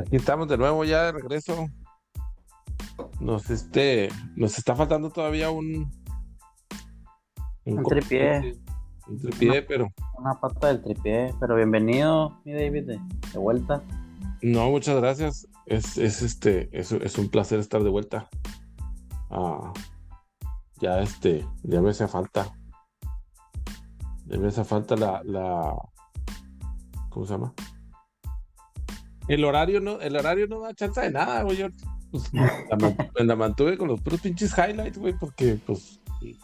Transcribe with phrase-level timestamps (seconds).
[0.00, 1.68] Aquí estamos de nuevo ya de regreso.
[3.20, 5.90] Nos este, nos está faltando todavía un
[7.64, 8.56] Un tripié.
[9.06, 13.00] Un tripié, pero Una pata del tripié, pero bienvenido, mi David, de,
[13.32, 13.82] de vuelta.
[14.42, 15.46] no, muchas gracias.
[15.66, 18.28] Es, es este, es, es un placer estar de vuelta.
[19.30, 19.72] Ah,
[20.80, 22.54] ya este, ya me hace falta.
[24.24, 25.74] Ya me hace falta la, la,
[27.10, 27.52] ¿cómo se llama?
[29.30, 31.56] El horario no, el horario no da chance de nada, güey.
[31.56, 31.68] Yo
[32.10, 36.00] pues, la me la mantuve con los puros pinches highlights, güey, porque pues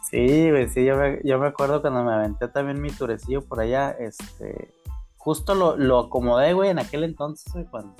[0.09, 3.59] Sí, güey, sí, yo me, yo me acuerdo cuando me aventé también mi turecillo por
[3.59, 4.73] allá, este,
[5.17, 7.93] justo lo, lo acomodé, güey, en aquel entonces, güey, cuando,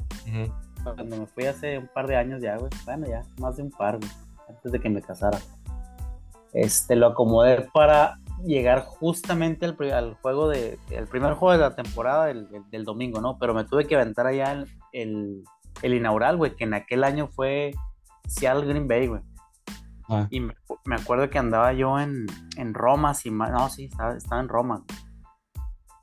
[0.84, 3.72] cuando me fui hace un par de años ya, güey, bueno, ya, más de un
[3.72, 4.10] par, güey,
[4.49, 5.38] antes de que me casara.
[6.54, 12.26] Este, lo acomodé para llegar justamente al, juego de, el primer juego de la temporada
[12.26, 13.38] del, del- domingo, ¿no?
[13.40, 15.44] Pero me tuve que aventar allá el, el,
[15.82, 17.74] el inaugural, güey, que en aquel año fue
[18.27, 19.21] Seattle Green Bay, güey.
[20.10, 20.27] Ah.
[20.29, 20.54] Y me,
[20.85, 24.84] me acuerdo que andaba yo en, en Roma, si no, sí, estaba, estaba en Roma.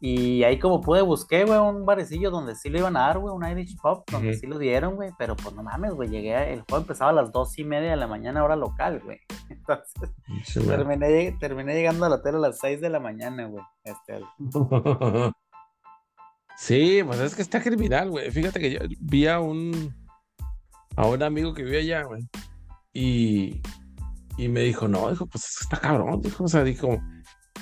[0.00, 3.34] Y ahí como pude busqué, güey, un barecillo donde sí lo iban a dar, güey,
[3.34, 6.48] un Irish Pub, donde sí lo dieron, güey, pero pues no mames, güey, llegué, a-
[6.48, 9.18] el juego empezaba a las dos y media de la mañana, hora local, güey.
[9.48, 10.10] Entonces,
[10.66, 13.64] terminé, terminé llegando al hotel a las 6 de la mañana, güey.
[13.84, 14.20] Este,
[16.56, 18.30] Sí, pues es que está criminal, güey.
[18.30, 19.92] Fíjate que yo vi a un
[20.96, 22.28] a un amigo que vive allá, güey.
[22.92, 23.60] Y,
[24.38, 26.96] y me dijo, no, dijo, pues está cabrón, dijo, o sea, dijo,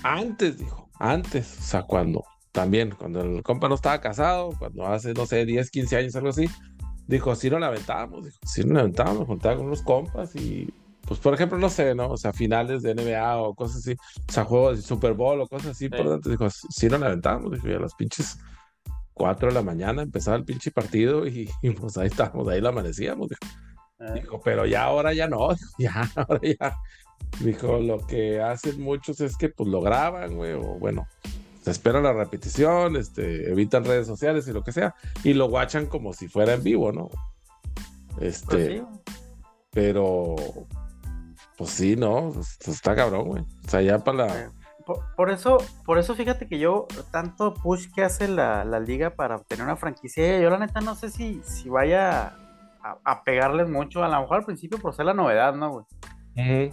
[0.02, 5.12] antes, dijo, antes, o sea, cuando, también, cuando el compa no estaba casado, cuando hace,
[5.14, 6.46] no sé, 10, 15 años, algo así,
[7.06, 10.72] dijo, sí no la aventábamos, dijo, sí no la aventábamos, juntaba con unos compas y,
[11.06, 12.08] pues, por ejemplo, no sé, ¿no?
[12.10, 13.92] O sea, finales de NBA o cosas así,
[14.28, 17.06] o sea, juegos de Super Bowl o cosas así, por tanto, dijo, sí no la
[17.06, 18.38] aventábamos, dijo, y a las pinches
[19.14, 22.70] 4 de la mañana empezaba el pinche partido y, y, pues ahí estábamos, ahí la
[22.70, 23.40] amanecíamos, dijo.
[24.00, 25.48] eh, Dijo, pero ya ahora ya no,
[25.78, 26.76] ya, ahora ya.
[27.40, 31.06] Dijo, lo que hacen muchos es que pues lo graban, güey, o bueno,
[31.62, 34.94] se espera la repetición, este, evitan redes sociales y lo que sea,
[35.24, 37.08] y lo guachan como si fuera en vivo, ¿no?
[38.20, 38.82] Este, pues sí,
[39.70, 40.36] pero,
[41.56, 43.42] pues sí, no, pues, está cabrón, güey.
[43.64, 44.52] O sea, ya para la...
[44.84, 49.10] Por, por eso, por eso fíjate que yo, tanto push que hace la, la liga
[49.10, 52.34] para obtener una franquicia, yo la neta no sé si, si vaya
[52.82, 55.84] a, a pegarles mucho, a lo mejor al principio por ser la novedad, ¿no, güey?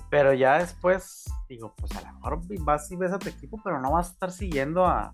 [0.09, 3.80] Pero ya después, digo, pues a lo mejor vas y ves a tu equipo, pero
[3.81, 5.14] no vas a estar siguiendo a,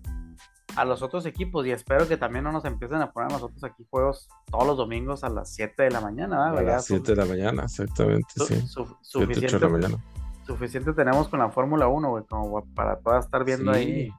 [0.76, 1.66] a los otros equipos.
[1.66, 5.24] Y espero que también no nos empiecen a poner nosotros aquí juegos todos los domingos
[5.24, 8.46] a las 7 de la mañana, ¿verdad, A las 7 de la mañana, exactamente, su-
[8.46, 8.60] sí.
[8.66, 9.96] su- 7, 8 de la suficiente, mañana.
[10.46, 14.10] suficiente tenemos con la Fórmula 1, güey, como para todas estar viendo Sí, ahí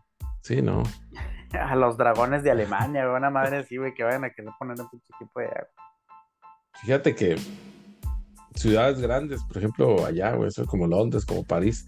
[0.42, 0.84] Sí, no.
[1.54, 4.80] a los dragones de Alemania, güey, una madre así, güey, que vayan a querer poner
[4.82, 5.50] un pinche equipo de
[6.82, 7.36] Fíjate que
[8.58, 11.88] ciudades grandes, por ejemplo, allá, güey, eso como Londres, como París,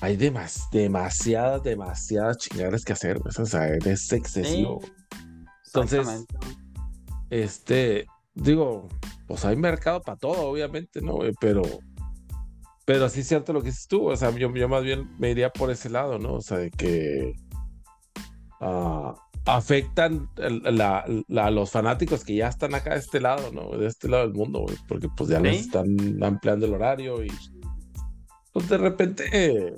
[0.00, 3.32] hay demas, demasiadas, demasiadas chingaderas que hacer, güey.
[3.36, 4.80] O sea, es excesivo.
[5.66, 6.56] Entonces, exactamente, güey.
[7.30, 8.88] Este, digo,
[9.26, 11.16] pues hay mercado para todo, obviamente, ¿no?
[11.16, 11.32] güey?
[11.40, 11.62] Pero,
[12.84, 15.30] pero sí es cierto lo que dices tú, o sea, yo, yo más bien me
[15.30, 16.34] iría por ese lado, ¿no?
[16.34, 17.34] O sea, de que
[18.60, 19.14] ah,
[19.56, 23.76] afectan a los fanáticos que ya están acá de este lado, ¿no?
[23.78, 25.62] De este lado del mundo, güey, porque pues ya les Sí.
[25.62, 27.32] están ampliando el horario y
[28.52, 29.74] pues de repente eh,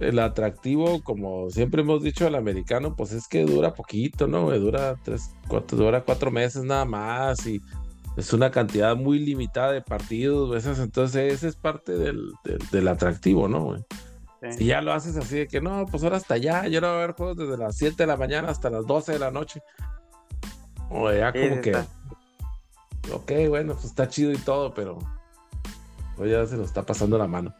[0.00, 4.44] el atractivo, como siempre hemos dicho al americano, pues es que dura poquito, ¿no?
[4.44, 4.58] güey?
[4.58, 7.60] Dura tres, cuatro, dura cuatro meses nada más y
[8.16, 12.88] es una cantidad muy limitada de partidos, veces, entonces ese es parte del, del, del
[12.88, 13.64] atractivo, ¿no?
[13.64, 13.84] güey?
[14.52, 14.58] Sí.
[14.58, 16.96] Si ya lo haces así de que no, pues ahora hasta allá, yo no voy
[16.96, 19.60] a ver juegos desde las 7 de la mañana hasta las 12 de la noche.
[20.90, 21.76] O ya Sí, como sí que,
[23.12, 24.98] ok, bueno, pues está chido y todo, pero
[26.16, 27.54] pues ya se lo está pasando la mano.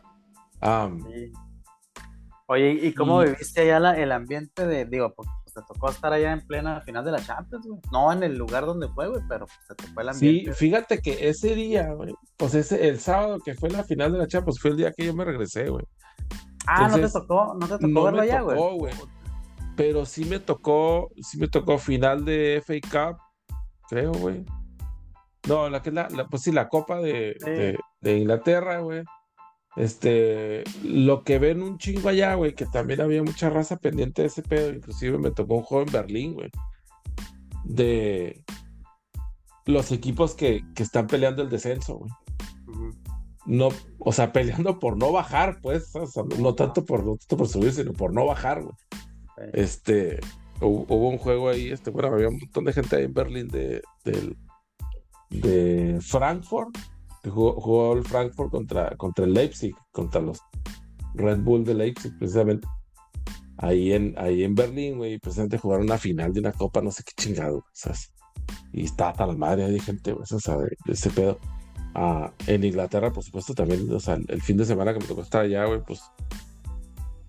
[1.10, 1.33] Sí.
[2.47, 5.89] Oye, ¿y cómo Y- viviste allá la- el ambiente de, digo, porque pues, te tocó
[5.91, 7.81] estar allá en plena final de la Champions, güey?
[7.91, 10.53] No en el lugar donde fue, güey, pero pues te tocó el Sí, ambiente.
[10.54, 14.27] fíjate que ese día, güey, pues ese, el sábado que fue la final de la
[14.27, 15.84] Champions, fue el día que yo me regresé, güey.
[16.66, 18.27] Ah, no te tocó, no te tocó No verlo me
[18.72, 18.95] güey.
[19.77, 23.19] Pero sí me tocó, sí me tocó final de FA Cup,
[23.89, 24.45] creo, güey.
[25.49, 27.51] No, la que es la, la- pues sí, la Copa de, Sí.
[27.51, 29.03] de, de Inglaterra, güey.
[29.77, 34.28] Este, lo que ven un chingo allá, güey, que también había mucha raza pendiente de
[34.28, 34.71] ese pedo.
[34.72, 36.51] Inclusive me tocó un juego en Berlín, güey.
[37.65, 38.45] De
[39.67, 42.10] los equipos que, que están peleando el descenso, güey.
[42.69, 42.91] Ujú.
[43.47, 43.69] No,
[43.99, 47.49] o sea, peleando por no bajar, pues, o sea, no tanto por, no tanto por
[47.49, 48.75] subir, sino por no bajar, güey.
[49.53, 50.21] Este,
[50.61, 53.49] hubo, hubo un juego ahí, este, bueno, había un montón de gente ahí en Berlín
[53.49, 54.37] de, del,
[55.31, 56.75] de Frankfurt,
[57.31, 60.41] jugó, el Frankfurt contra, contra el Leipzig, contra los
[61.15, 62.67] Red Bull de Leipzig, precisamente.
[63.57, 67.03] Ahí en, ahí en Berlín, güey, precisamente jugaron una final de una copa, no sé
[67.05, 68.13] qué chingado, ¿sabes?
[68.73, 71.39] Y está hasta la madre hay gente, güey, eso sabe, de ese pedo.
[71.95, 75.43] En Inglaterra, por supuesto, también, o sea, el fin de semana que me tocó estar
[75.43, 76.03] allá, güey, pues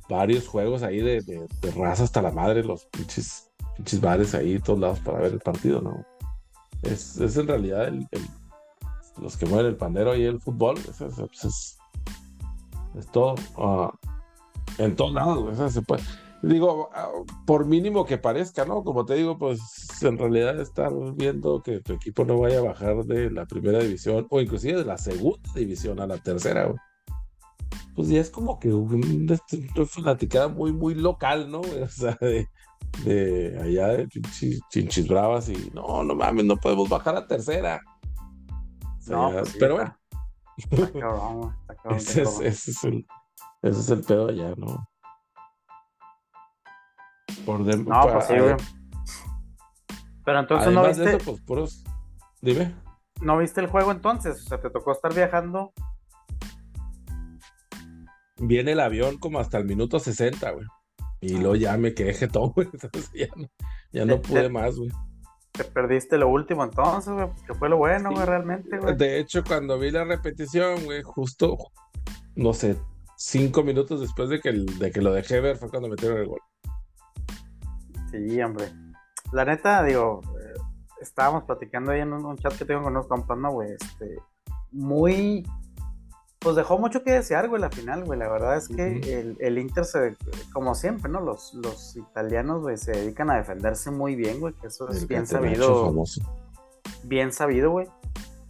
[0.09, 4.79] varios juegos ahí de, de, raza hasta la madre, los pinches, pinches bares ahí, todos
[4.79, 6.05] lados para ver el partido, ¿no?
[6.81, 8.07] Es, es en realidad el,
[9.17, 11.77] los que mueven el pandero y el fútbol, es, es,
[12.97, 13.35] es todo.
[13.57, 13.91] Ah,
[14.77, 16.03] en todos lados, se puede.
[16.41, 17.09] Digo, ah,
[17.45, 18.83] por mínimo que parezca, ¿no?
[18.83, 19.59] Como te digo, pues
[20.03, 24.27] en realidad estar viendo que tu equipo no vaya a bajar de la primera división
[24.29, 26.73] o inclusive de la segunda división a la tercera,
[27.95, 29.37] pues ya es como que una,
[29.87, 31.61] fanaticada muy, muy local, ¿no?
[31.81, 34.07] O sea, de, allá de
[34.69, 37.81] chinchis, bravas y no, no mames, no podemos bajar a tercera.
[39.07, 39.97] no, pues pero bueno.
[41.95, 43.05] ese, es, el,
[43.61, 44.87] ese es el pedo allá, ¿no?
[47.45, 47.59] Por.
[47.61, 48.55] No, pues sí, güey.
[50.25, 51.03] Pero entonces no viste.
[51.03, 51.83] De eso, pues puros.
[52.41, 52.75] Dime.
[53.21, 54.43] ¿No viste el juego entonces?
[54.43, 55.71] O sea, te tocó estar viajando.
[58.37, 60.65] Viene el avión como hasta el minuto 60, güey.
[61.21, 62.67] Y luego ya me quedé todo, güey.
[63.13, 63.47] ya no,
[63.91, 64.91] ya no pude más, güey.
[65.51, 67.29] Te perdiste lo último entonces, güey.
[67.47, 68.95] Que fue lo bueno, güey, realmente, güey.
[68.95, 71.57] De hecho, cuando vi la repetición, güey, justo,
[72.35, 72.75] no sé,
[73.15, 76.41] cinco minutos después de que, de que lo dejé ver fue cuando metieron el gol.
[78.15, 78.71] Sí, hombre.
[79.31, 80.59] La neta, digo, eh,
[81.01, 83.71] estábamos platicando ahí en un, chat que tengo con unos compas, ¿no, güey?
[83.71, 84.17] Este,
[84.71, 85.45] muy.
[86.39, 88.19] Pues dejó mucho que desear, güey, la final, güey.
[88.19, 90.15] La verdad es que el, Inter se,
[90.53, 91.19] como siempre, ¿no?
[91.19, 95.25] Los, los italianos, güey, se dedican a defenderse muy bien, güey, que eso es bien
[95.25, 95.91] sabido.
[97.03, 97.87] Bien sabido, güey.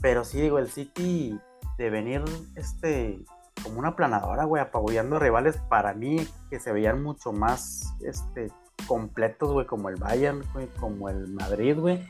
[0.02, 1.40] Pero sí, digo, el City
[1.78, 2.22] de venir,
[2.56, 3.24] este,
[3.64, 8.52] como una planadora, güey, apabullando rivales para mí que se veían mucho más, este,
[8.88, 12.06] completos, güey, como el Bayern, güey, como el Madrid, güey.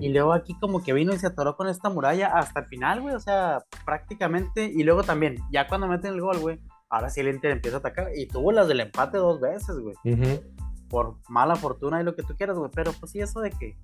[0.00, 3.00] Y luego aquí como que vino y se atoró con esta muralla hasta el final,
[3.00, 4.64] güey, o sea, prácticamente.
[4.72, 7.80] Y luego también, ya cuando meten el gol, güey, ahora sí el Inter empieza a
[7.80, 8.10] atacar.
[8.14, 9.96] Y tuvo las del empate dos veces, güey.
[10.88, 12.70] Por mala fortuna y lo que tú quieras, güey.
[12.72, 13.76] Pero pues sí, eso de que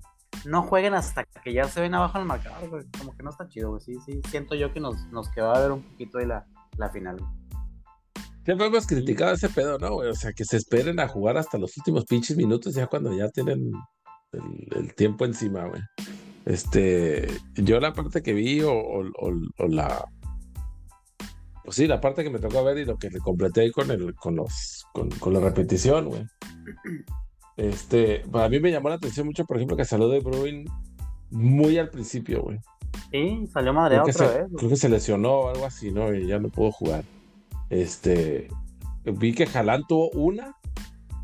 [0.45, 2.85] no jueguen hasta que ya se ven abajo en el marcador, güey.
[2.97, 3.81] Como que no está chido, güey.
[3.81, 6.45] Sí, sí, siento yo que nos, nos quedó a ver un poquito ahí la,
[6.77, 7.29] la final, güey.
[8.45, 10.09] Siempre hemos criticado ese pedo, ¿no, güey?
[10.09, 13.29] O sea, que se esperen a jugar hasta los últimos pinches minutos, ya cuando ya
[13.29, 13.71] tienen
[14.75, 15.81] el, tiempo encima, güey.
[16.45, 20.05] Este, yo la parte que vi o, o, la.
[21.63, 23.89] Pues sí, la parte que me tocó ver y lo que le completé ahí con
[23.89, 26.25] el, con los, con, la repetición, güey.
[27.55, 30.65] Este, para mí me llamó la atención mucho, por ejemplo, que salió de Bruin
[31.29, 32.59] muy al principio, güey.
[33.09, 34.47] Sí, salió madreado otra vez.
[34.57, 36.13] Creo que se lesionó o algo así, ¿no?
[36.13, 37.05] Y ya no pudo jugar.
[37.73, 38.49] Este,
[39.03, 40.55] vi que Jalán tuvo una,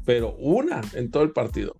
[0.03, 1.75] pero una en todo el partido.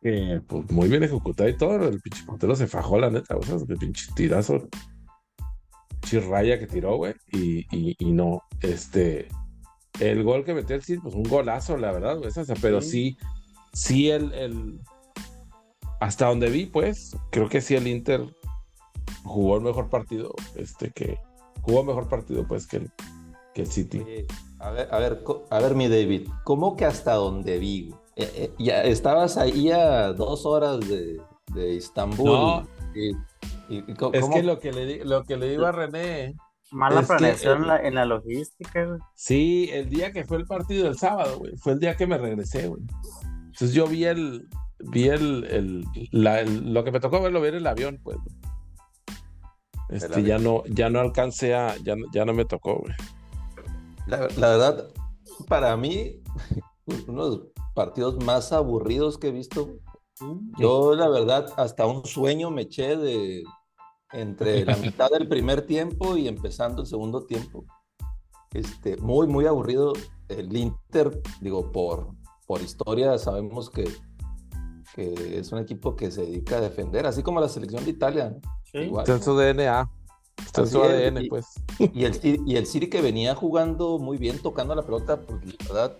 [0.00, 1.86] pues muy bien ejecutado y todo.
[1.86, 4.68] El pinche portero se fajó, la neta, o sea, el pinche tirazo,
[6.00, 7.14] chirraya que tiró, güey.
[7.30, 9.28] Y, y, no, este,
[10.00, 12.30] el gol que metió el Cid, pues un golazo, la verdad, güey,
[12.62, 13.18] pero sí,
[13.74, 14.80] sí, el, el,
[16.00, 18.34] hasta donde vi, pues, creo que sí el Inter
[19.24, 21.18] jugó el mejor partido, este, que,
[21.66, 22.90] jugó mejor partido pues que el,
[23.54, 24.02] que el City.
[24.60, 27.92] a ver, a ver, a ver, mi David, ¿cómo que hasta donde vi?
[28.16, 31.20] Eh, eh, ya estabas ahí a dos horas de,
[31.52, 32.26] de Istambul.
[32.26, 32.68] No.
[32.94, 36.34] es que lo que le lo que le digo a René.
[36.72, 38.98] Mala planeación en, la, logística, güey.
[39.14, 42.18] Sí, el día que fue el partido el sábado, güey, fue el día que me
[42.18, 42.82] regresé, güey.
[43.44, 44.48] Entonces yo vi el,
[44.80, 48.18] vi el, el, la, lo que me tocó verlo, ver el avión, pues.
[49.88, 52.94] Este, ya no, ya no alcancé a, ya, ya no me tocó, güey.
[54.06, 54.88] La, verdad,
[55.48, 56.22] para mí,
[57.06, 59.78] uno de los partidos más aburridos que he visto.
[60.58, 63.44] Yo, la verdad, hasta un sueño me eché de
[64.12, 67.64] entre la mitad del primer tiempo y empezando el segundo tiempo.
[68.52, 69.92] Este, muy, muy aburrido.
[70.28, 72.08] El Inter, digo, por,
[72.46, 73.84] por historia sabemos que,
[74.94, 78.30] que es un equipo que se dedica a defender, así como la selección de Italia.
[78.30, 78.40] ¿no?
[78.72, 79.90] Está en su DNA.
[80.44, 81.46] Está en su ADN, pues.
[81.78, 85.66] Y el, y el City que venía jugando muy bien, tocando la pelota, porque la
[85.66, 85.96] verdad,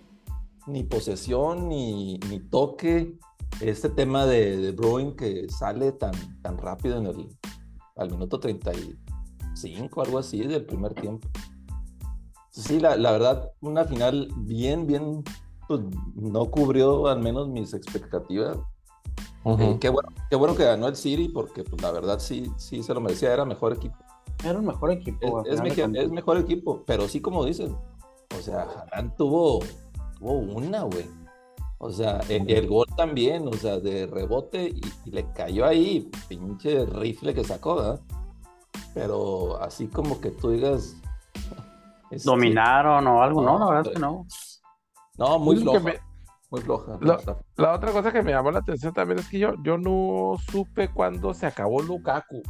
[0.67, 3.17] ni posesión, ni, ni toque.
[3.61, 7.29] Este tema de, de Bruin que sale tan, tan rápido en el,
[7.95, 11.27] al minuto 35, algo así, del primer tiempo.
[12.51, 15.23] Sí, la, la verdad, una final bien, bien,
[15.67, 15.81] pues
[16.15, 18.57] no cubrió al menos mis expectativas.
[19.47, 22.83] Eh, qué, bueno, qué bueno que ganó el City porque pues, la verdad sí, sí
[22.83, 23.95] se lo merecía, era mejor equipo.
[24.43, 25.43] Era un mejor equipo.
[25.45, 25.61] Es,
[26.11, 27.75] mejor, equipo, pero sí como dicen,
[28.37, 29.59] o sea, Haaland tuvo,
[30.19, 31.05] tuvo una, güey.
[31.79, 34.73] O sea, el, gol también, o sea, de rebote
[35.05, 38.01] y, le cayó ahí, pinche rifle que sacó, ¿verdad?
[38.93, 40.95] Pero así como que tú digas.
[42.09, 44.25] Este, Dominaron o algo, no, la verdad es que no.
[45.17, 46.06] No, muy floja.
[46.49, 46.97] Muy floja.
[47.57, 50.89] La, otra cosa que me llamó la atención también es que yo, yo no supe
[50.89, 52.41] cuándo se acabó Lukaku.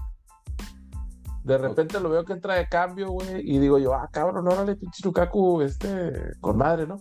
[1.44, 4.76] De repente lo veo que entra de cambio, güey, y digo yo, ah, cabrón, órale,
[4.76, 6.98] pinche Lukaku, este, con madre, ¿no?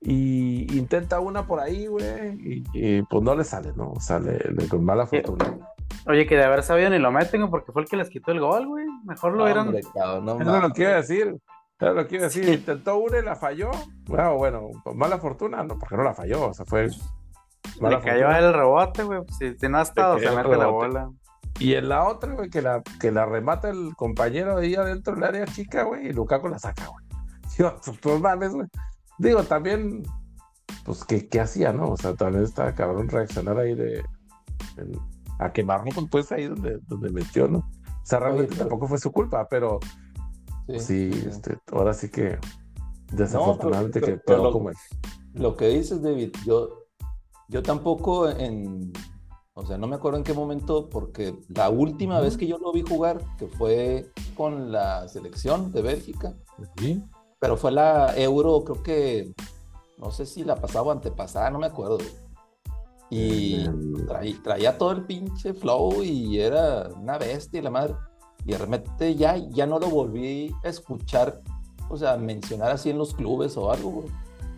[0.00, 2.38] Y intenta una por ahí, güey,
[2.72, 3.92] y, pues no le sale, ¿no?
[3.92, 4.38] O sea, le,
[4.68, 5.58] con mala fortuna.
[6.06, 8.40] Oye, que de haber sabido ni lo meten, porque fue el que les quitó el
[8.40, 8.84] gol, güey.
[9.04, 9.74] Mejor lo vieron.
[10.22, 11.36] No, Eso lo quiero decir.
[11.80, 12.48] Eso lo quiero decir.
[12.48, 13.70] Intentó una y la falló.
[14.06, 16.88] Bueno, bueno, mala fortuna, no, porque no la falló, o sea, fue.
[17.80, 19.20] Le cayó el rebote, güey.
[19.38, 21.10] Si, si, no ha estado, se mete la bola.
[21.58, 25.14] Y en la otra, güey, que la, que la remata el compañero de ahí adentro
[25.14, 27.04] del área chica, güey, y Lukaku la saca, güey.
[27.58, 28.66] Digo, pues mames, güey.
[29.18, 30.02] Digo, también,
[30.84, 31.90] pues, ¿qué, ¿qué, hacía, no?
[31.90, 34.02] O sea, también está cabrón reaccionar ahí de.
[35.38, 37.58] a quemarlo, pues, ahí donde, donde metió, ¿no?
[37.58, 39.78] O sea, realmente tampoco fue su culpa, pero.
[40.78, 42.38] Sí, Este, ahora sí que.
[43.12, 44.78] Desafortunadamente que pero, como es.
[45.34, 46.86] Lo que dices, David, yo,
[47.48, 48.92] yo tampoco en
[49.56, 52.72] o sea, no me acuerdo en qué momento, porque la última vez que yo lo
[52.72, 56.34] vi jugar, que fue con la selección de Bélgica,
[57.38, 59.32] pero fue la Euro, creo que,
[59.98, 61.98] no sé si la pasaba o antepasada, no me acuerdo.
[63.10, 63.64] Y
[64.42, 67.94] traía, todo el pinche flow y era una bestia la madre.
[68.44, 71.40] Y de repente ya, ya no lo volví a escuchar,
[71.88, 74.04] o sea, mencionar así en los clubes o algo.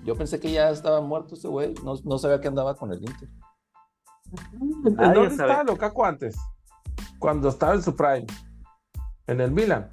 [0.04, 3.02] Yo pensé que ya estaba muerto ese güey, no, no sabía que andaba con el
[3.02, 3.28] Inter.
[4.84, 6.36] ¿En dónde estaba Lukaku antes?
[7.18, 8.26] Cuando estaba en su prime.
[9.26, 9.88] En el Milan.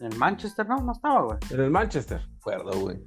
[0.00, 1.38] En el Manchester, no, no estaba, güey.
[1.50, 2.22] En el Manchester.
[2.38, 3.04] Acuerdo, güey.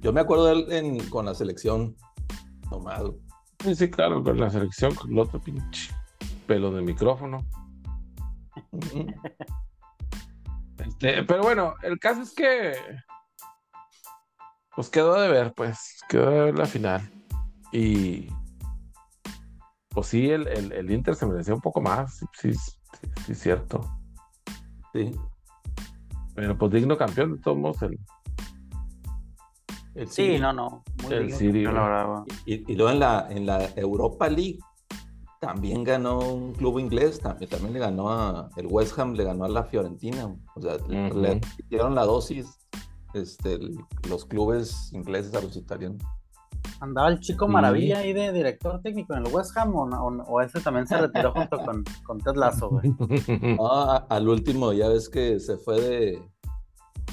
[0.00, 1.96] Yo me acuerdo de él con la selección
[2.68, 3.18] tomado.
[3.62, 5.90] Sí, sí, claro, con la selección, con el otro pinche
[6.46, 7.46] pelo de micrófono.
[10.78, 12.74] Este, pero bueno, el caso es que.
[14.74, 16.00] Pues quedó de ver, pues.
[16.08, 17.08] Quedó de ver la final.
[17.72, 18.28] Y
[19.94, 22.60] pues sí, el, el, Inter se merecía un poco más, sí, sí,
[23.24, 23.80] sí, cierto.
[24.92, 25.12] Sí.
[26.34, 27.98] Pero pues digno campeón de todos modos el,
[29.94, 30.82] el sí, no, no.
[31.02, 34.58] Muy el digno, y, y, luego en la, en la Europa League
[35.44, 39.44] también ganó un club inglés, también, también le ganó a el West Ham, le ganó
[39.44, 40.34] a la Fiorentina.
[40.54, 42.58] O sea, le dieron la dosis
[43.12, 43.58] este,
[44.08, 46.02] los clubes ingleses a los italianos.
[46.80, 50.86] ¿Andaba el chico maravilla ahí de director técnico en el West Ham o, ese también
[50.86, 52.94] se retiró junto con, con Ted Lasso, güey?
[54.08, 56.22] al último, ya ves que se fue de,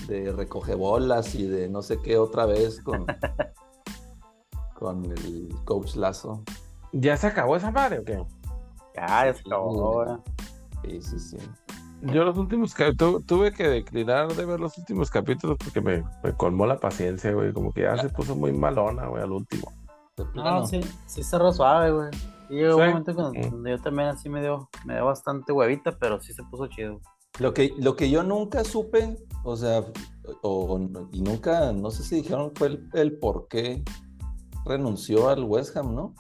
[0.07, 3.05] de recoge bolas y de no sé qué otra vez con,
[4.81, 6.43] con el coach Lazo.
[6.93, 8.23] ¿Ya se acabó esa madre o qué?
[8.95, 10.23] Ya, es acabó.
[10.83, 11.37] Sí, sí, sí.
[12.01, 12.73] Yo los últimos
[13.27, 16.03] tuve que declinar de ver los últimos capítulos porque me,
[16.35, 17.53] colmó la paciencia, güey.
[17.53, 19.71] Como que ya se puso muy malona, güey, al último.
[20.33, 22.09] No, sí, sí cerró suave, güey.
[22.49, 23.49] Y llegó un momento mm.
[23.51, 26.99] donde yo también así me dio, me dio bastante huevita, pero sí se puso chido.
[27.39, 29.85] Lo que, lo que yo nunca supe, o sea,
[30.41, 30.79] o,
[31.11, 33.83] y nunca, no sé si dijeron fue el, el por qué
[34.65, 36.13] renunció al West Ham, ¿no?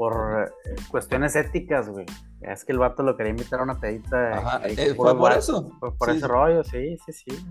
[0.00, 2.06] Por eh, cuestiones éticas, güey.
[2.40, 4.38] Es que el vato lo quería invitar a una pedita.
[4.38, 5.78] Ajá, eh, fue por eso.
[5.78, 7.46] por ese rollo, sí, sí, sí.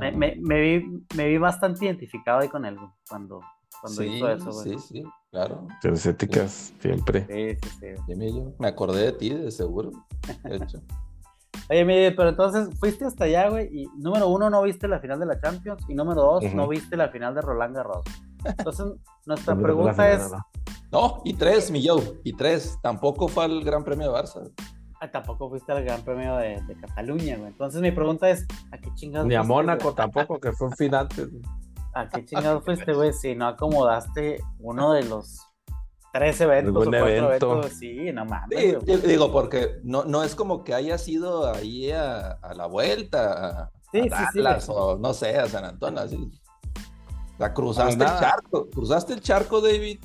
[0.00, 3.42] Me, me, me, vi, me vi bastante identificado ahí con él cuando,
[3.82, 4.50] cuando hizo eso.
[4.50, 4.78] Güey.
[4.78, 5.68] Sí, sí, claro.
[5.82, 7.26] Las éticas siempre.
[7.26, 8.54] Sí, sí, sí.
[8.58, 9.90] me acordé de ti, de seguro.
[10.42, 10.80] De hecho.
[11.68, 15.20] Oye, mire, pero entonces fuiste hasta allá, güey, y número uno, no viste la final
[15.20, 18.04] de la Champions, y número dos, no viste la final de Roland Garros.
[18.44, 18.86] Entonces,
[19.26, 20.32] nuestra pregunta es,
[20.92, 21.84] no, y tres, mi
[22.24, 22.78] y tres.
[22.82, 24.50] Tampoco fue al Gran Premio de Barça.
[25.00, 27.48] Ah, tampoco fuiste al Gran Premio de, Cataluña, güey.
[27.48, 31.08] Entonces mi pregunta es, ¿a qué chingados Ni a Mónaco tampoco, que fue un final.
[31.94, 35.38] ¿A qué chingados fuiste, güey, si no acomodaste uno de los
[36.12, 37.72] tres eventos o cuatro eventos?
[37.72, 38.84] Sí, no mames.
[39.04, 44.24] digo, porque no, no es como que haya sido ahí a, la vuelta, sí, sí,
[44.32, 46.30] sí, o no sé, a San Antonio, así
[47.40, 49.98] sea, cruzaste el charco, cruzaste el charco, David.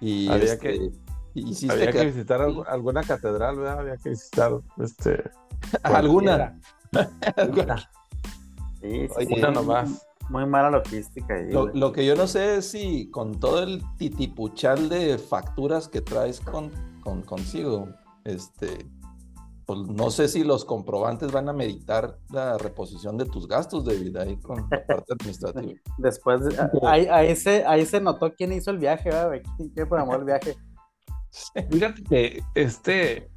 [0.00, 0.90] Y, había que,
[1.34, 3.80] este, había que, visitar alguna catedral, ¿verdad?
[3.80, 5.30] Había que visitar este
[5.82, 6.58] alguna.
[7.36, 7.90] ¿Alguna?
[8.80, 10.06] Sí, sí, Una nomás.
[10.30, 11.34] Muy mala logística.
[11.34, 16.00] Ahí, lo, que yo no sé es si con todo el titipuchal de facturas que
[16.00, 16.70] traes con,
[17.02, 17.88] con consigo,
[18.24, 18.86] este,
[19.66, 23.96] pues no sé si los comprobantes van a meditar la reposición de tus gastos de
[23.96, 25.72] vida ahí con la parte administrativa.
[25.98, 26.42] Después,
[26.82, 29.40] ahí, se, ahí se notó quién hizo el viaje, ¿verdad?
[29.56, 30.54] ¿Quién programó el viaje?
[31.70, 33.30] Fíjate que este.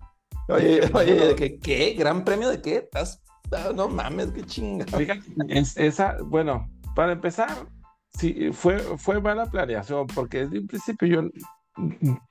[0.50, 1.60] Oye, oye, ¿qué?
[1.60, 1.96] ¿qué?
[1.98, 2.78] ¿Gran premio de qué?
[2.78, 3.22] ¿Estás?
[3.76, 4.86] No mames, qué chinga.
[4.86, 5.22] Fíjate,
[5.76, 7.68] esa, bueno, para empezar,
[8.18, 11.30] sí, fue, fue mala planeación, porque desde un principio yo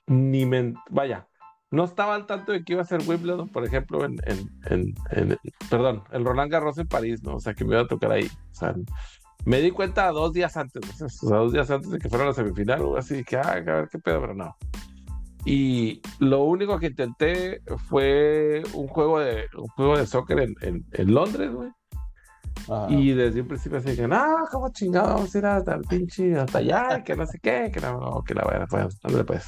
[0.07, 0.75] ni me.
[0.91, 1.27] Vaya,
[1.71, 5.37] no estaba al tanto de que iba a ser Wimbledon, por ejemplo, en, en, en,
[5.69, 7.37] perdón, el Roland Garros en París, ¿no?
[7.37, 8.27] O sea, que me iba a tocar ahí.
[8.27, 8.75] O sea,
[9.45, 12.35] me di cuenta dos días antes, o sea, dos días antes de que fuera la
[12.35, 14.57] semifinal, o así, que, ah, a ver qué pedo, pero no.
[15.45, 21.15] Y lo único que intenté fue un juego de, un juego de soccer en, en,
[21.15, 21.71] Londres, güey.
[22.89, 26.37] Y desde un principio se dijeron, ah, ¿cómo chingados vamos a ir hasta el pinche,
[26.37, 29.47] hasta allá, que no sé qué, que no, que la buena, pues, ándale pues.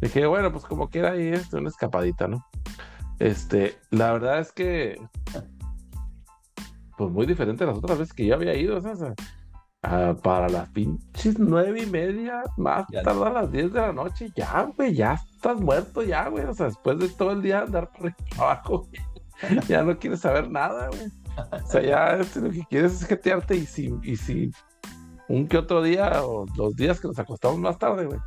[0.00, 2.44] Dije, bueno, pues como quiera ahí es una escapadita, ¿no?
[3.18, 5.00] Este, la verdad es que,
[6.96, 9.14] pues muy diferente a las otras veces que yo había ido, o sea,
[10.22, 14.70] para las pinches nueve y media, más tarde a las diez de la noche, ya,
[14.76, 18.14] güey, ya estás muerto, ya, güey, o sea, después de todo el día andar por
[18.38, 18.88] abajo,
[19.68, 21.10] ya no quieres saber nada, güey.
[21.64, 24.50] O sea, ya este, lo que quieres es jetearte y si, y si
[25.28, 28.20] un que otro día o los días que nos acostamos más tarde, güey,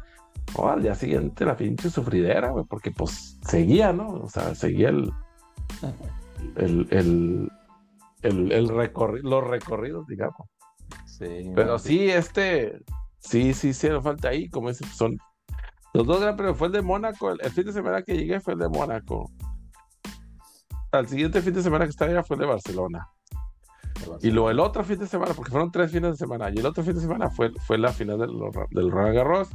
[0.56, 4.10] o al día siguiente la pinche sufridera, güey, porque pues seguía, ¿no?
[4.10, 5.12] O sea, seguía el,
[6.56, 7.52] el, el,
[8.22, 8.66] el, el
[9.24, 10.48] los recorridos, digamos.
[11.06, 11.52] Sí.
[11.56, 12.84] Pero sí, este,
[13.20, 15.18] sí, sí, sí, no falta ahí, como ese, son
[15.96, 18.60] los dos pero fue el de Mónaco, el, fin de semana que llegué fue el
[18.60, 19.32] de Mónaco.
[20.92, 23.08] Al siguiente fin de semana que estaba allá fue el de Barcelona.
[24.22, 26.66] Y luego el otro fin de semana, porque fueron tres fines de semana, y el
[26.66, 28.32] otro fin de semana fue, fue la final del,
[28.72, 29.50] del Roland Garros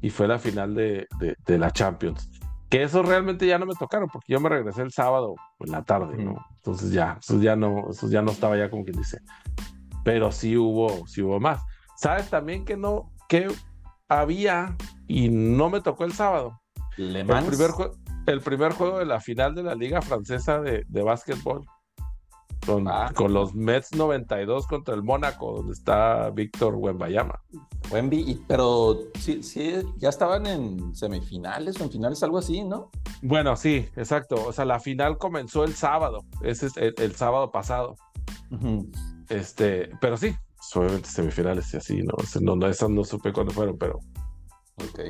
[0.00, 1.06] y fue la final de,
[1.46, 2.28] de, la Champions.
[2.68, 5.82] Que eso realmente ya no me tocaron, porque yo me regresé el sábado en la
[5.82, 6.44] tarde, ¿no?
[6.56, 9.20] Entonces ya, eso ya no, eso ya no estaba ya como quien dice.
[10.04, 11.62] Pero sí hubo, sí hubo más.
[11.96, 13.48] ¿Sabes también que no, que
[14.08, 16.58] había y no me tocó el sábado?
[16.96, 17.70] el primer,
[18.26, 21.64] el primer juego de la final de la Liga Francesa de, de Básquetbol.
[22.64, 23.10] Con, ah.
[23.14, 27.40] con, los Mets 92 contra el Mónaco, donde está Víctor Wembayama.
[27.90, 32.90] Wemby, pero sí, sí, ya estaban en semifinales o en finales, algo así, ¿no?
[33.20, 34.36] Bueno, sí, exacto.
[34.46, 37.96] O sea, la final comenzó el sábado, ese es el, sábado pasado.
[39.28, 40.34] Este, pero sí,
[40.74, 42.14] obviamente semifinales y así, ¿no?
[42.40, 43.98] no, no, esas no supe cuándo fueron, pero.
[44.76, 45.00] Ok.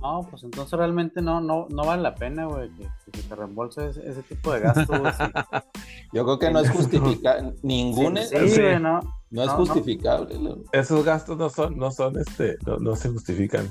[0.00, 4.22] No, pues entonces realmente no, no, no vale la pena, güey, que, te reembolse ese,
[4.22, 4.88] tipo de gastos.
[6.12, 10.38] Yo creo que no es justificable, ningún sí, no, no, es justificable.
[10.72, 13.68] Esos gastos no son, no son, este, no, se justifican.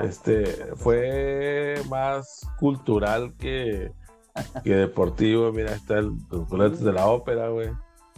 [0.00, 0.44] Este,
[0.76, 3.92] fue más cultural que,
[4.64, 5.52] que deportivo.
[5.52, 7.70] Mira, está el, los boletos de la ópera, güey.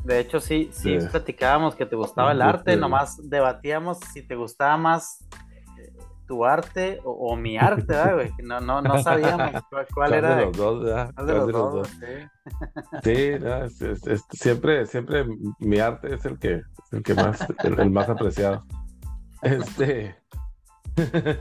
[0.05, 4.77] De hecho, sí, sí, platicábamos que te gustaba el arte, nomás debatíamos si te gustaba
[4.77, 5.25] más
[6.27, 8.33] tu arte o, mi arte, ¿verdad, güey?
[8.43, 10.37] No, no, no sabíamos cuál, era.
[10.37, 11.15] De los dos, ¿verdad?
[11.15, 11.89] De los, dos,
[13.03, 13.33] Sí,
[13.71, 15.27] sí siempre, siempre
[15.59, 18.65] mi arte es el que, el que más, el, más apreciado.
[19.43, 20.17] Este.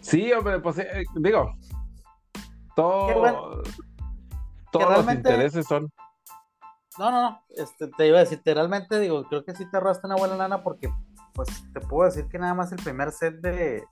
[0.00, 1.54] sí, hombre, pues eh, digo,
[2.74, 3.62] todo,
[4.72, 5.90] todos los intereses son.
[6.98, 10.08] No, no, no, este, te iba a decir, realmente digo, creo que sí te arrastra
[10.08, 10.92] una buena lana porque
[11.34, 13.84] pues te puedo decir que nada más el primer set de,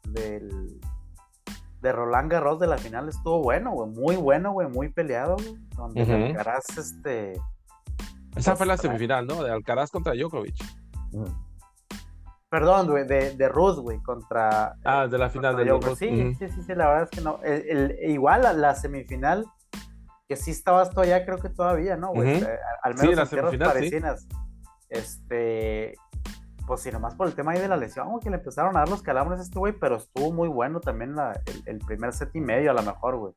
[1.80, 5.36] de Roland Garros de la final estuvo bueno, güey, muy bueno, güey, muy peleado,
[5.76, 7.34] donde Alcaraz, este...
[8.36, 9.42] Esa fue la pues, semifinal, ¿no?
[9.42, 10.56] De Alcaraz contra Djokovic.
[12.48, 14.74] Perdón, güey, de, de Ruth, güey, contra...
[14.84, 15.98] Ah, de la final de Djokovic.
[15.98, 17.40] Sí, sí, sí, sí, la verdad es que no.
[18.08, 19.46] igual la, la, semifinal,
[20.28, 22.44] que sí estabas todavía, creo que todavía, ¿no, güey?
[22.82, 24.26] Al menos sí, las semifinal, parecinas.
[24.88, 25.94] Este,
[26.68, 28.88] pues si nomás por el tema ahí de la lesión, que le empezaron a dar
[28.90, 31.16] los calambres a este güey, pero estuvo muy bueno también
[31.64, 33.32] el, primer set y medio a lo mejor, güey.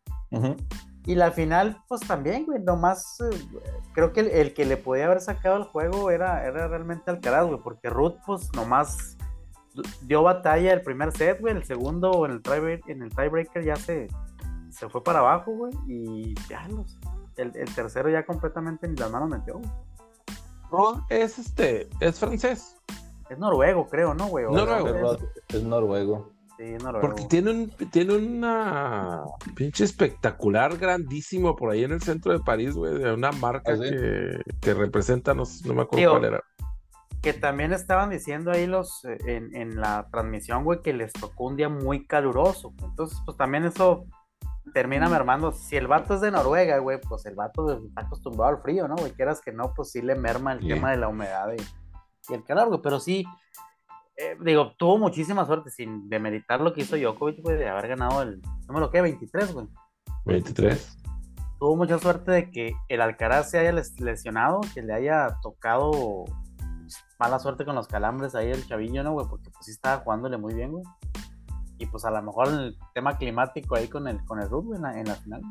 [1.06, 3.64] Y la final, pues también, güey, nomás eh,
[3.94, 7.60] creo que el, que le podía haber sacado el juego era, era realmente Alcaraz, güey,
[7.64, 9.18] porque Ruth, pues nomás
[10.02, 13.78] dio batalla el primer set, güey, el segundo en el tiebreaker, en el tiebreaker ya
[13.78, 14.10] se,
[14.70, 17.00] se fue para abajo, güey, y ya los,
[17.38, 19.72] el, tercero ya completamente en las manos metió, güey.
[20.70, 22.76] Ruth es este, es francés.
[23.32, 24.44] Es noruego, creo, ¿no, güey?
[24.44, 25.18] Noruego.
[25.48, 26.34] Es, noruego.
[26.58, 27.00] Sí, noruego.
[27.00, 29.24] Porque tiene, un, tiene una
[29.56, 33.80] pinche espectacular, grandísimo por ahí en el centro de París, güey, de una marca ¿Ah,
[33.80, 36.44] que, que, representa, no, no me acuerdo cuál era.
[37.22, 41.46] que también estaban diciendo ahí los eh, en, en, la transmisión, güey, que les tocó
[41.46, 42.74] un día muy caluroso.
[42.84, 44.08] Entonces, pues también eso
[44.74, 45.54] termina mermando.
[45.54, 48.96] Si el vato es de Noruega, güey, pues el vato está acostumbrado al frío, ¿no?
[48.98, 51.81] Güey, quieras que no, pues sí le merma el tema de la humedad y,
[52.30, 52.82] el calor, güey.
[52.82, 53.26] Pero sí,
[54.18, 58.22] eh, digo, tuvo muchísima suerte, sin demeritar lo que hizo Djokovic, güey, de haber ganado
[58.22, 59.68] el número que 23, güey.
[60.26, 61.02] 23
[61.62, 66.26] tuvo mucha suerte de que el Alcaraz se haya lesionado, que le haya tocado
[67.20, 69.28] mala suerte con los calambres ahí el chavillo, ¿no, güey?
[69.30, 70.84] Porque pues sí estaba jugándole muy bien, güey.
[71.78, 75.06] Y pues a lo mejor el tema climático ahí con el, con el rugby en
[75.06, 75.42] la, final.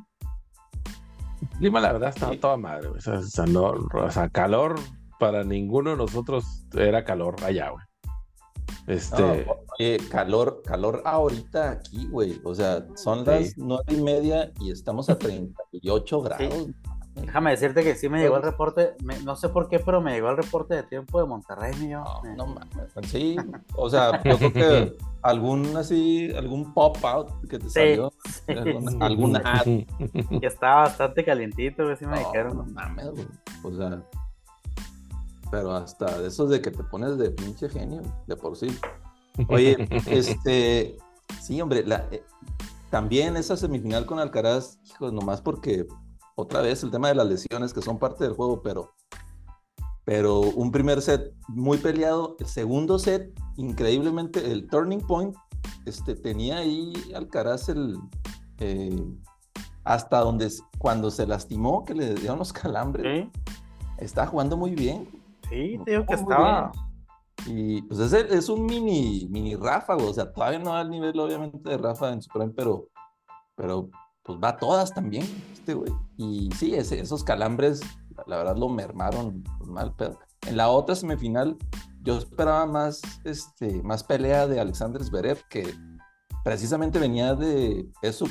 [1.43, 2.99] El clima, la verdad, estaba toda madre, güey.
[2.99, 4.81] O sea, no, o sea, calor
[5.21, 7.85] para ninguno de nosotros era calor allá, güey.
[8.87, 9.47] Este.
[10.11, 12.41] calor, calor ahorita aquí, güey.
[12.43, 16.67] O sea, son las nueve y media y estamos a 38 grados.
[17.15, 20.31] Déjame decirte que sí me llegó el reporte, no sé por qué, pero me llegó
[20.31, 22.03] el reporte de tiempo de Monterrey, mío.
[22.25, 22.93] No, no mames.
[23.03, 23.37] Sí,
[23.77, 28.13] o sea, yo creo que algún así, algún pop-out que te salió,
[29.01, 29.67] alguna, ad.
[30.41, 32.57] Que estaba bastante calientito, güey, sí me dijeron.
[32.57, 33.27] No mames, güey.
[33.65, 34.03] O sea,
[35.51, 38.69] pero hasta de esos de que te pones de pinche genio, de por sí.
[39.49, 40.97] Oye, este,
[41.41, 42.23] sí, hombre, la, eh,
[42.91, 45.87] también esa semifinal con Alcaraz, hijos, nomás porque
[46.35, 48.95] otra vez el tema de las lesiones que son parte del juego, pero,
[50.05, 55.37] pero un primer set muy peleado, el segundo set, increíblemente, el turning point,
[55.87, 57.97] este, tenía ahí Alcaraz el,
[58.59, 59.05] eh,
[59.85, 63.29] hasta donde cuando se lastimó, que le dieron los calambres,
[63.99, 65.09] está jugando muy bien.
[65.51, 66.73] Sí, te digo que estaba.
[67.47, 71.71] Y pues es, es un mini, mini Rafa, o sea, todavía no al nivel, obviamente,
[71.71, 72.89] de Rafa en su prime, pero,
[73.55, 73.91] pero
[74.23, 75.93] pues va a todas también, este güey.
[76.17, 77.81] Y sí, ese, esos calambres,
[78.27, 81.57] la, verdad, lo mermaron pues, mal, pero en la otra semifinal,
[82.03, 85.75] yo esperaba más, este, más pelea de Alexander Zverev, que
[86.45, 88.27] precisamente venía de eso.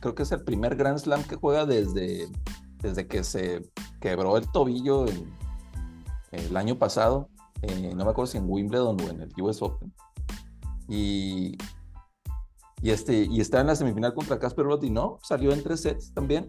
[0.00, 2.28] Creo que es el primer Grand Slam que juega desde,
[2.78, 3.62] desde que se
[4.00, 5.32] quebró el tobillo en,
[6.32, 7.28] el año pasado,
[7.62, 9.92] eh, no me acuerdo si en Wimbledon o en el US Open.
[10.88, 11.58] Y,
[12.82, 15.82] y, este, y está en la semifinal contra Casper Ruud y no, salió en tres
[15.82, 16.46] sets también.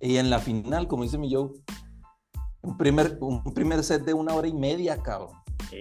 [0.00, 1.50] Y en la final, como dice mi Joe,
[2.62, 5.30] un primer, un primer set de una hora y media, cabrón.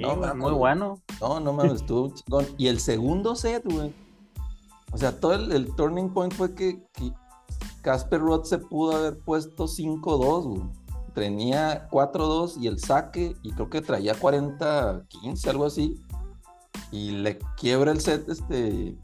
[0.02, 1.02] no, muy bueno.
[1.20, 2.46] No, no mames, estuvo chingón.
[2.58, 3.94] Y el segundo set, güey.
[4.92, 6.82] O sea, todo el, turning point fue que
[7.82, 10.85] Casper Ruud se pudo haber puesto 5-2, güey
[11.16, 16.00] tenía 4-2 y el saque, y creo que traía 40-15, algo así.
[16.92, 18.96] Y le quiebra el set este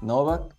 [0.00, 0.56] Novak.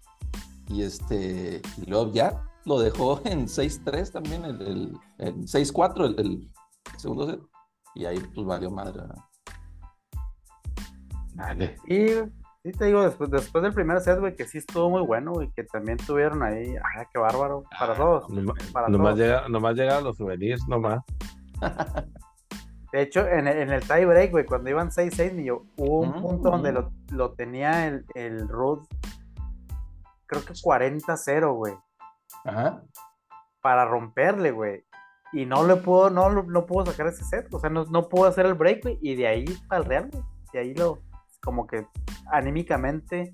[0.67, 1.61] Y este.
[1.77, 6.51] Y luego ya lo dejó en 6-3 también, el, el, 6-4 el,
[6.97, 7.41] segundo set.
[7.95, 9.01] Y ahí pues valió madre.
[11.35, 11.77] Vale.
[11.87, 15.33] Y Sí, te digo, después, después del primer set, güey, que sí estuvo muy bueno,
[15.41, 18.27] y que también tuvieron ahí, ah, qué bárbaro, para ah, todos.
[18.71, 21.03] para nomás, Llega, nomás llegaron los souvenirs, nomás.
[22.93, 26.51] De hecho, en el, en el tie break, güey, cuando iban 6-6, hubo un punto
[26.51, 28.85] donde lo, lo, tenía el, el Ruth,
[30.25, 31.73] creo que 40-0, güey.
[32.45, 32.81] Ajá.
[33.61, 34.85] Para romperle, güey.
[35.33, 38.25] Y no le pudo, no, no pudo sacar ese set, o sea, no, no pudo
[38.25, 40.23] hacer el break, güey, y de ahí para el Real, güey.
[40.53, 40.99] De ahí lo,
[41.43, 41.85] como que
[42.31, 43.33] anímicamente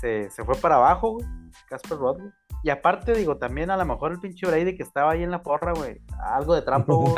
[0.00, 1.26] se, fue para abajo, güey,
[1.68, 2.16] Casper Ruud,
[2.62, 5.42] Y aparte, digo, también a lo mejor el pinche Brady que estaba ahí en la
[5.42, 6.00] porra, güey.
[6.20, 7.14] Algo de trampo,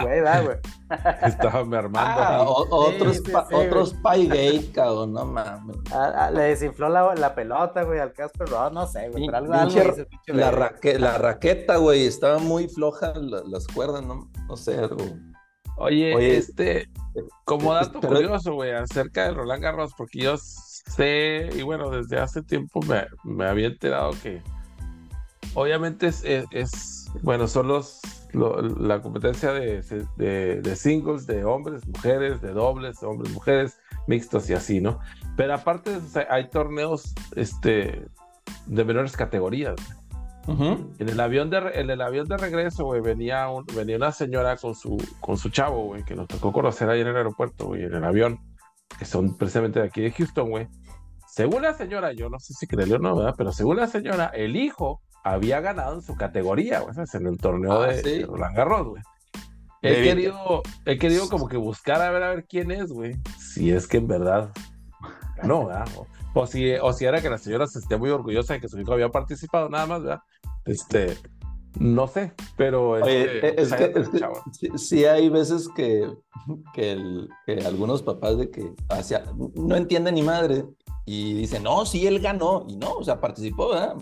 [0.00, 0.58] güey, güey.
[1.22, 2.20] Estaba mermando.
[2.20, 5.76] Ah, otros, otros Pygate, cabrón, no mames.
[5.92, 9.26] Ah, ah, le desinfló la, pelota, güey, al Casper Ruud, no sé, güey.
[9.26, 9.52] Pero algo,
[10.26, 15.04] la, la raqueta, güey, estaba muy floja las cuerdas, no, no sé, algo.
[15.78, 16.88] Oye, este,
[17.44, 22.42] como dato curioso, güey, acerca de Roland Garros, porque yo sé, y bueno, desde hace
[22.42, 22.80] tiempo
[23.24, 24.42] me, había enterado que
[25.54, 28.00] obviamente es, bueno, son los,
[28.32, 29.82] la competencia de,
[30.16, 34.98] de, singles, de hombres, mujeres, de dobles, hombres, mujeres, mixtos y así, ¿no?
[35.36, 35.98] Pero aparte
[36.30, 38.06] hay torneos este,
[38.66, 39.76] de menores categorías.
[40.48, 44.74] En el avión de en el avión de regreso, güey, venía venía una señora con
[44.74, 47.94] su con su chavo, güey, que nos tocó conocer ahí en el aeropuerto, güey, en
[47.94, 48.38] el avión,
[48.98, 50.68] que son precisamente de aquí de Houston, güey.
[51.26, 53.34] Según la señora, yo no sé si creyó o no, ¿verdad?
[53.36, 57.82] Pero según la señora, el hijo había ganado en su categoría, güey, en el torneo
[57.82, 59.02] ah, de, Roland Garros, güey.
[59.82, 63.16] He querido, he querido como que buscar a ver a ver quién es, güey.
[63.38, 64.50] Si es que en verdad
[65.42, 65.86] no, ¿verdad?
[66.34, 68.78] O si, o si era que la señora se esté muy orgullosa de que su
[68.78, 70.20] hijo había participado, nada más, ¿verdad?
[70.66, 71.16] Este,
[71.78, 76.10] No sé, pero este, es, que, sí, hay veces que,
[76.74, 77.26] que,
[77.64, 79.24] algunos papás de que hacia,
[79.54, 80.64] no entienden ni madre
[81.06, 82.66] y dicen, no, sí, él ganó.
[82.68, 83.96] Y no, o sea, participó, ¿verdad?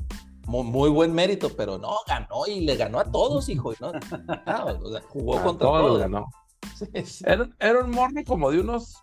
[0.46, 3.72] Muy, buen mérito, pero no, ganó y le ganó a todos, hijo.
[3.80, 3.88] ¿no?
[3.88, 6.00] o sea, jugó contra todos.
[6.00, 6.26] Ganó.
[7.24, 8.94] Era, era, un morro como de unos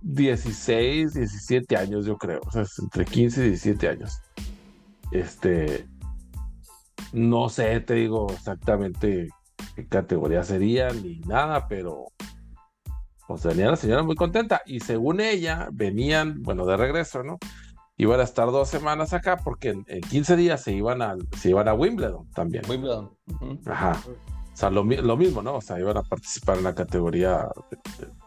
[0.00, 2.40] 16, 17 años, yo creo.
[2.46, 4.18] O sea, entre 15 y 17 años.
[5.12, 5.86] Este,
[7.12, 9.28] no sé, te digo exactamente
[9.74, 12.06] qué categoría sería ni nada, pero
[13.26, 17.38] pues venía la señora muy contenta y según ella venían, bueno, de regreso, ¿no?
[17.96, 21.66] Iban a estar dos semanas acá porque en, 15 días se iban, a, se iban
[21.66, 22.62] a Wimbledon también.
[22.68, 23.10] Wimbledon.
[23.66, 24.00] Ajá.
[24.56, 25.56] O sea, lo, mismo, ¿no?
[25.56, 27.48] O sea, iban a participar en la categoría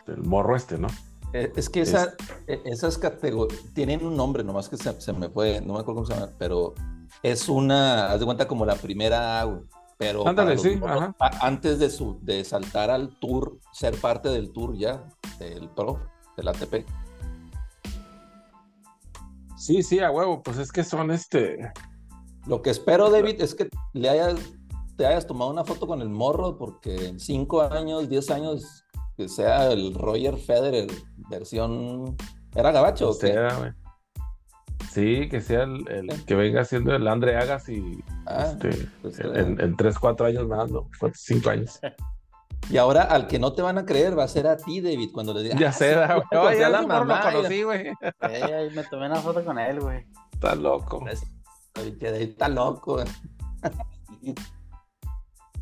[0.06, 0.88] del morro este, ¿no?
[1.34, 2.16] Eh, es que esa,
[2.48, 6.02] e, esas categorías tienen un nombre, nomás que se, se, me fue, no me acuerdo
[6.02, 6.74] cómo se llama, pero
[7.22, 9.48] es una, haz de cuenta como la primera,
[9.98, 15.04] pero antes de, su, de saltar al tour, ser parte del tour ya,
[15.38, 16.00] del Pro,
[16.38, 16.86] del ATP.
[19.58, 21.72] Sí, sí, a huevo, pues es que son este.
[22.48, 24.40] Lo que espero, David, es que le hayas,
[24.96, 28.86] te hayas tomado una foto con el morro, porque en cinco años, diez años,
[29.18, 30.88] que sea el Roger Federer
[31.30, 32.16] versión.
[32.56, 33.10] ¿Era gabacho?
[33.10, 33.76] O sea,
[34.92, 35.86] Sí, que sea el,
[36.26, 40.72] que venga siendo el Andre Agassi ah, este, pues, en, en 3, 4 años más,
[40.72, 40.90] ¿no?
[41.00, 41.80] 4, 5 años.
[42.70, 45.10] Y ahora al que no te van a creer va a ser a ti, David,
[45.14, 45.60] cuando le digas.
[45.60, 46.44] Ya ah, sé, güey.
[46.44, 47.88] Oye, ya la mamá, lo conocí, güey.
[48.22, 50.06] Eh, me tomé una foto con él, güey.
[50.34, 51.06] Está loco.
[51.76, 53.04] Está loco.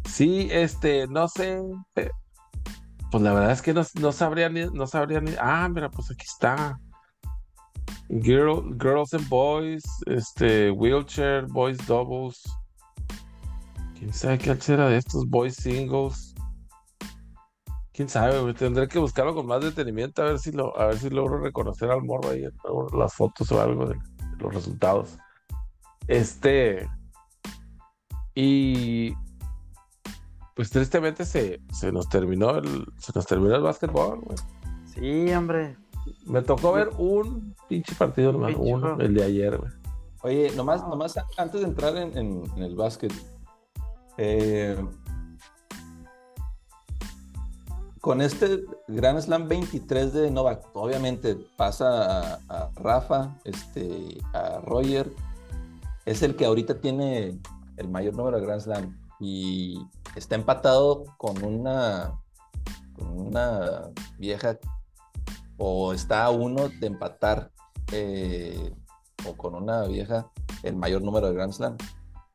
[0.05, 1.61] Sí, este, no sé.
[3.11, 5.31] Pues la verdad es que no, no sabría ni, no sabría ni.
[5.39, 6.79] Ah, mira, pues aquí está.
[8.09, 12.41] Girls and Boys, este, Wheelchair, Boys Doubles.
[13.97, 15.27] ¿Quién sabe qué era de estos?
[15.27, 16.35] Boys Singles.
[17.93, 18.53] ¿Quién sabe?
[18.53, 21.89] Tendré que buscarlo con más detenimiento a ver si lo, a ver si logro reconocer
[21.89, 22.43] al morro ahí,
[22.95, 23.97] las fotos o algo de,
[24.39, 25.17] los resultados.
[26.07, 26.87] Este.
[28.35, 29.15] Y
[30.57, 34.37] pues tristemente se, se nos terminó el, se nos terminó el básquetbol, güey.
[34.85, 35.77] Sí, hombre.
[36.25, 38.57] Me tocó ver un pinche partido, hermano.
[38.57, 39.71] Uno, el de ayer, güey.
[40.23, 43.13] Oye, nomás, nomás antes de entrar en, el básquet.
[44.17, 44.83] Eh,
[48.01, 55.11] con este Grand Slam 23 de Novak, obviamente pasa a, Rafa, este, a Roger.
[56.05, 57.37] Es el que ahorita tiene
[57.75, 59.06] el mayor número de Grand Slam.
[59.19, 59.79] Y
[60.15, 62.19] está empatado con una,
[62.93, 64.57] con una vieja
[65.57, 67.51] o está a uno de empatar
[67.91, 68.73] eh,
[69.27, 70.31] o con una vieja
[70.63, 71.77] el mayor número de Grand Slam.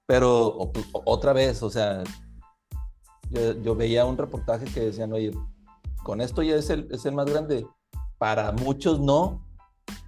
[0.06, 2.02] Pero pues, otra vez, o sea,
[3.30, 5.32] yo, veía un reportaje que decían, oye,
[6.02, 7.66] con esto ya es el, es el más grande.
[8.18, 9.44] Para muchos no,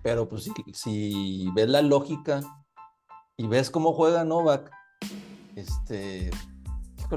[0.02, 2.40] pero pues si, si ves la lógica
[3.36, 4.70] y ves cómo juega Novak,
[5.56, 6.30] este,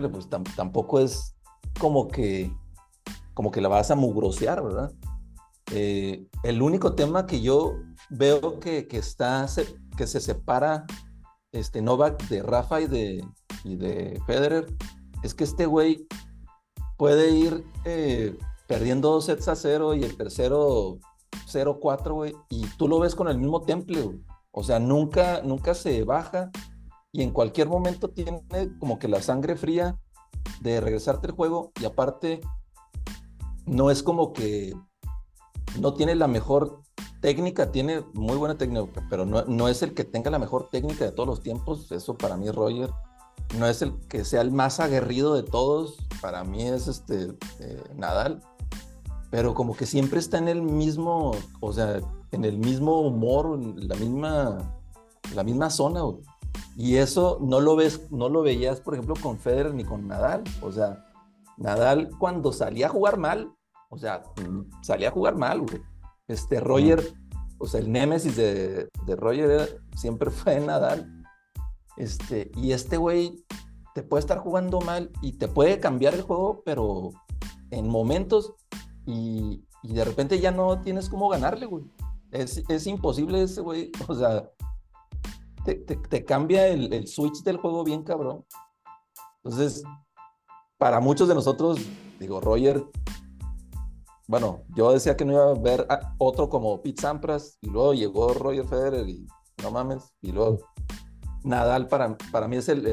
[0.10, 1.36] pues tampoco es
[1.80, 2.52] como que,
[3.34, 4.92] como que la vas a mugrosear, ¿verdad?
[5.72, 7.76] Eh, el único tema que yo
[8.10, 9.46] veo que, que, está,
[9.98, 10.86] que se separa
[11.52, 13.26] este Novak de Rafa y de,
[13.64, 14.74] y de Federer
[15.24, 16.08] es que este güey
[16.98, 21.00] puede ir eh, perdiendo dos sets a cero y el tercero
[21.48, 24.20] 0-4, güey, y tú lo ves con el mismo temple,
[24.52, 26.52] O sea, nunca, nunca se baja
[27.18, 28.44] y en cualquier momento tiene
[28.78, 30.00] como que la sangre fría
[30.62, 32.42] de regresarte el juego y aparte
[33.66, 34.76] no es como que
[35.80, 36.84] no tiene la mejor
[37.20, 41.12] técnica, tiene muy buena técnica, pero no, es el que tenga la mejor técnica de
[41.12, 41.92] todos los tiempos.
[41.92, 42.92] Eso para mí Roger.
[43.58, 45.98] No es el que sea el más aguerrido de todos.
[46.22, 48.44] Para mí es este eh, Nadal.
[49.32, 52.00] Pero como que siempre está en el mismo, o sea,
[52.32, 54.80] en el mismo humor, en la misma,
[55.34, 56.04] la misma zona.
[56.76, 60.44] Y eso no lo ves, no lo veías, por ejemplo, con Federer ni con Nadal.
[60.62, 61.06] O sea,
[61.58, 63.52] Nadal cuando salía a jugar mal,
[63.90, 64.24] o sea,
[64.82, 65.82] salía a jugar mal, güey.
[66.28, 67.14] Este Roger,
[67.58, 71.26] o sea, el némesis de, de Roger siempre fue Nadal.
[71.98, 73.44] Este, y este güey
[73.96, 77.10] te puede estar jugando mal y te puede cambiar el juego, pero
[77.72, 78.54] en momentos
[79.06, 81.86] y, y de repente ya no tienes cómo ganarle, güey.
[82.32, 84.52] Es, es imposible ese güey, o sea,
[85.76, 88.46] te, cambia el, el, switch del juego bien cabrón.
[89.44, 89.84] Entonces,
[90.78, 91.80] para muchos de nosotros,
[92.20, 92.84] digo, Roger
[94.28, 98.34] bueno, yo decía que no iba a ver otro como Pete Sampras y luego llegó
[98.34, 99.26] Roger Federer y
[99.64, 100.60] no mames, y luego
[101.46, 102.86] Nadal para, para mí es el,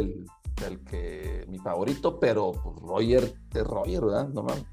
[0.64, 4.28] el que mi favorito, pero pues, Roger es Roger, ¿verdad?
[4.28, 4.64] No mames.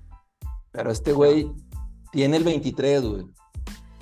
[0.72, 1.52] Pero este güey
[2.12, 3.26] tiene el 23, güey.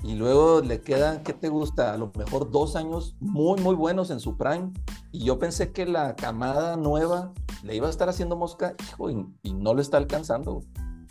[0.02, 1.92] Y luego le quedan, ¿qué te gusta?
[1.92, 4.72] A lo mejor dos años muy, muy buenos en su prime.
[5.12, 7.32] Y yo pensé que la camada nueva
[7.62, 10.62] le iba a estar haciendo mosca, hijo, y, no le está alcanzando.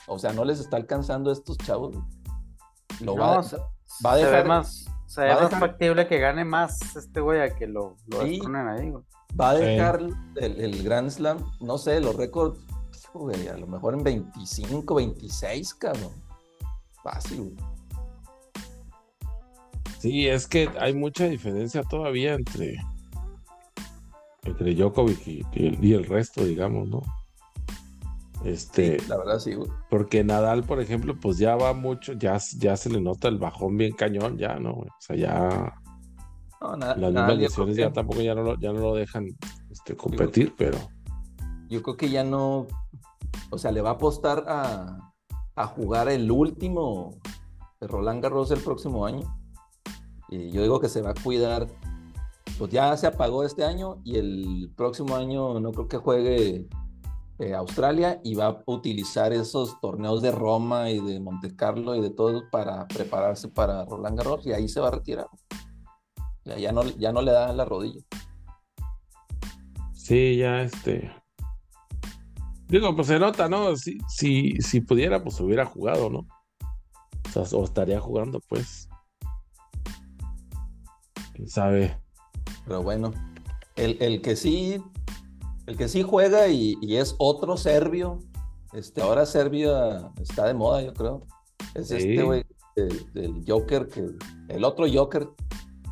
[0.07, 1.95] O sea, no les está alcanzando a estos chavos.
[3.01, 3.41] Lo va,
[4.05, 4.47] va, a dejar.
[4.47, 8.39] más, se ve más factible que gane más este güey a que lo, lo ahí,
[8.39, 9.03] güey.
[9.39, 10.01] Va a dejar
[10.35, 12.59] el, el, Grand Slam, no sé, los récords,
[13.13, 16.11] güey, a lo mejor en 25, 26, cabrón.
[17.03, 17.78] Fácil, güey.
[19.99, 22.77] Sí, es que hay mucha diferencia todavía entre,
[24.43, 27.01] entre Djokovic y, el resto, digamos, ¿no?
[28.45, 29.69] Este, la verdad sí, güey.
[29.89, 33.75] Porque Nadal, por ejemplo, pues ya va mucho, ya, ya se le nota el bajón
[33.75, 34.71] bien cañón, ya, ¿no?
[34.71, 35.73] O sea, ya
[36.61, 39.27] las mismas lesiones ya tampoco ya no lo, ya no lo dejan
[39.69, 40.77] este, competir, pero.
[41.67, 42.67] Yo creo que ya no.
[43.49, 45.11] O sea, le va a apostar a,
[45.55, 47.17] a jugar el último
[47.81, 49.38] de Roland Garros el próximo año.
[50.29, 51.67] Y yo digo que se va a cuidar.
[52.57, 56.67] Pues ya se apagó este año y el próximo año no creo que juegue
[57.39, 62.01] eh, Australia y va a utilizar esos torneos de Roma y de Monte Carlo y
[62.01, 65.27] de todo para prepararse para Roland Garros y ahí se va a retirar.
[66.43, 68.01] Ya, no, ya no le da la rodilla.
[69.93, 71.11] Sí, ya este.
[72.67, 73.75] Digo, pues se nota, ¿no?
[73.77, 76.27] Si, si, si pudiera, pues hubiera jugado, ¿no?
[77.53, 78.88] O estaría jugando, pues
[81.47, 81.97] sabe.
[82.65, 83.13] Pero bueno,
[83.75, 84.81] el, que sí,
[85.65, 88.19] el que sí juega y, es otro serbio,
[88.73, 91.25] este, ahora Serbia está de moda, yo creo.
[91.73, 94.09] Es este güey, el, Joker, que,
[94.49, 95.29] el otro Joker,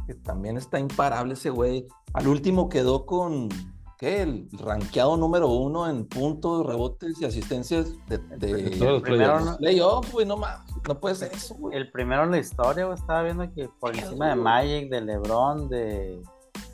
[0.06, 1.88] que también está imparable ese güey.
[2.14, 3.50] Al último quedó con,
[3.98, 4.22] ¿qué?
[4.22, 8.78] El rankeado número uno en puntos, rebotes y asistencias de, de
[9.58, 10.68] playoff, güey, no mames.
[10.88, 11.78] No puede ser eso, güey.
[11.78, 15.68] El primero en la historia, güey, estaba viendo que por encima de Magic, de LeBron,
[15.70, 16.22] de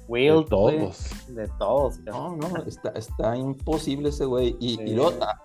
[0.08, 1.10] Will, de todos.
[1.28, 2.00] de todos.
[2.00, 4.56] No, no, está, está imposible ese güey.
[4.60, 5.42] Y, ah,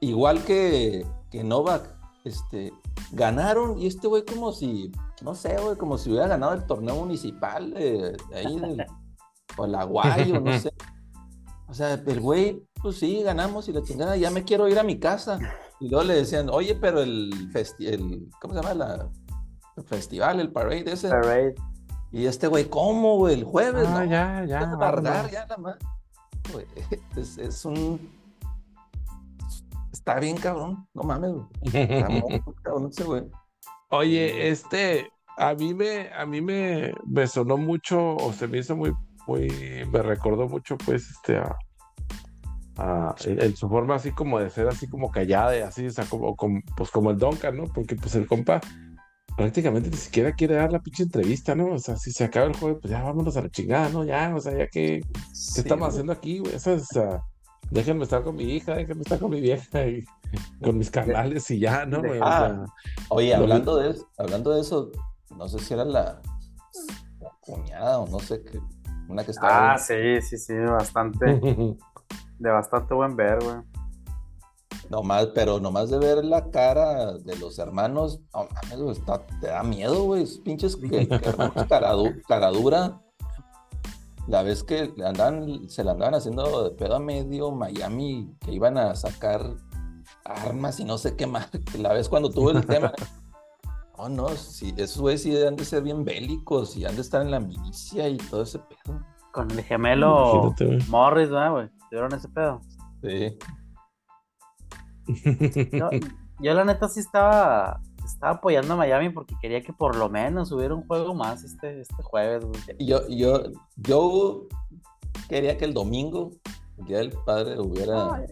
[0.00, 2.72] igual que, que Novak, este,
[3.12, 6.96] ganaron y este güey como si, no sé, güey, como si hubiera ganado el torneo
[6.96, 8.76] municipal de, ahí,
[9.56, 10.72] o el Aguayo, no sé.
[11.68, 14.84] O sea, el güey, pues sí, ganamos y la chingada, ya me quiero ir a
[14.84, 15.38] mi casa.
[15.80, 18.74] Y luego le decían, oye, pero el, festival, ¿cómo se llama?
[18.74, 19.10] La,
[19.76, 21.08] el festival, el parade ese.
[21.08, 21.54] Parade.
[22.12, 23.34] Y este güey, ¿cómo, güey?
[23.34, 24.78] El jueves, ah, ya, ya.
[24.78, 25.76] Tardar, ya nada más.
[27.16, 28.00] es, es, un...
[29.92, 31.46] Está bien cabrón, no mames, güey.
[31.64, 33.24] Está muy cabrón ese güey.
[33.90, 38.76] Oye, este, a mí me, a mí me, me sonó mucho, o se me hizo
[38.76, 38.94] muy,
[39.26, 39.48] muy,
[39.90, 41.38] me recordó mucho, pues, este,
[42.78, 46.04] a, en su forma así como de ser así como callada y así, o sea,
[46.04, 46.36] como,
[46.76, 47.64] pues como el Duncan, ¿no?
[47.64, 48.60] Porque pues el compa
[49.36, 51.74] prácticamente ni siquiera quiere dar la pinche entrevista, ¿no?
[51.74, 54.04] O sea, si se acaba el juego, pues ya vámonos a la chingada, ¿no?
[54.04, 56.54] Ya, o sea, ya que, ¿qué estamos haciendo aquí, güey?
[56.54, 56.88] Eso es,
[57.70, 60.04] déjenme estar con mi hija, déjenme estar con mi vieja y
[60.62, 62.02] con mis canales y ya, ¿no?
[63.08, 64.90] oye, hablando de, hablando de eso,
[65.36, 66.20] no sé si era la,
[67.40, 68.58] cuñada o no sé qué,
[69.08, 69.74] una que estaba...
[69.74, 71.26] Ah, sí, sí, sí, bastante.
[72.38, 73.56] De bastante buen ver, güey.
[74.90, 79.02] Nomás, pero nomás de ver la cara de los hermanos, no mames,
[79.40, 80.24] te da miedo, güey.
[80.44, 81.08] Pinches que,
[82.28, 83.00] cara, dura.
[84.28, 88.76] La vez que andan, se la andaban haciendo de pedo a medio Miami, que iban
[88.76, 89.54] a sacar
[90.24, 91.48] armas y no sé qué más.
[91.78, 92.92] La vez cuando tuvo el tema.
[93.98, 97.22] No, no, sí, esos güeyes sí han de ser bien bélicos y han de estar
[97.22, 99.00] en la milicia y todo ese pedo.
[99.32, 100.54] Con el gemelo
[100.88, 101.68] Morris, güey?
[101.90, 102.60] ¿Tuvieron ese pedo?
[103.02, 103.38] Sí.
[106.40, 110.52] yo la neta sí estaba, estaba apoyando a Miami porque quería que por lo menos
[110.52, 112.44] hubiera un juego más este, este jueves.
[112.78, 113.44] Yo, yo,
[113.76, 114.46] yo
[115.28, 116.32] quería que el domingo,
[116.78, 118.26] el Día del Padre, hubiera...